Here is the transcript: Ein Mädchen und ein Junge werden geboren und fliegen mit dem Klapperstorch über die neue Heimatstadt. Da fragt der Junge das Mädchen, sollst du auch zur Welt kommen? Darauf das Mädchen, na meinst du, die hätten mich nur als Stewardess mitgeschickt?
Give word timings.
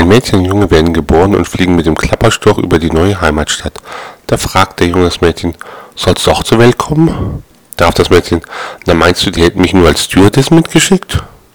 Ein 0.00 0.08
Mädchen 0.08 0.38
und 0.38 0.46
ein 0.46 0.48
Junge 0.48 0.70
werden 0.70 0.94
geboren 0.94 1.34
und 1.34 1.46
fliegen 1.46 1.76
mit 1.76 1.84
dem 1.84 1.94
Klapperstorch 1.94 2.56
über 2.56 2.78
die 2.78 2.90
neue 2.90 3.20
Heimatstadt. 3.20 3.74
Da 4.28 4.38
fragt 4.38 4.80
der 4.80 4.86
Junge 4.86 5.04
das 5.04 5.20
Mädchen, 5.20 5.54
sollst 5.94 6.26
du 6.26 6.30
auch 6.30 6.42
zur 6.42 6.58
Welt 6.58 6.78
kommen? 6.78 7.42
Darauf 7.76 7.92
das 7.92 8.08
Mädchen, 8.08 8.40
na 8.86 8.94
meinst 8.94 9.26
du, 9.26 9.30
die 9.30 9.42
hätten 9.42 9.60
mich 9.60 9.74
nur 9.74 9.86
als 9.88 10.04
Stewardess 10.04 10.50
mitgeschickt? 10.50 11.22